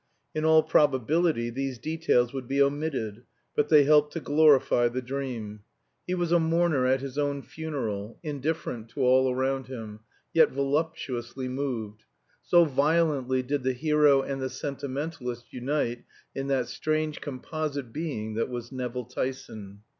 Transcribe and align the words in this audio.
In 0.33 0.43
all 0.45 0.63
probability 0.63 1.51
these 1.51 1.77
details 1.77 2.33
would 2.33 2.47
be 2.47 2.59
omitted, 2.59 3.21
but 3.55 3.69
they 3.69 3.83
helped 3.83 4.13
to 4.13 4.19
glorify 4.19 4.87
the 4.87 4.99
dream. 4.99 5.59
He 6.07 6.15
was 6.15 6.31
a 6.31 6.39
mourner 6.39 6.87
at 6.87 7.01
his 7.01 7.19
own 7.19 7.43
funeral, 7.43 8.17
indifferent 8.23 8.89
to 8.89 9.01
all 9.01 9.31
around 9.31 9.67
him, 9.67 9.99
yet 10.33 10.49
voluptuously 10.49 11.47
moved. 11.47 12.05
So 12.41 12.65
violently 12.65 13.43
did 13.43 13.61
the 13.61 13.73
hero 13.73 14.23
and 14.23 14.41
the 14.41 14.49
sentimentalist 14.49 15.53
unite 15.53 16.05
in 16.33 16.47
that 16.47 16.67
strange 16.67 17.21
composite 17.21 17.93
being 17.93 18.33
that 18.33 18.49
was 18.49 18.71
Nevill 18.71 19.05
Tyson. 19.05 19.83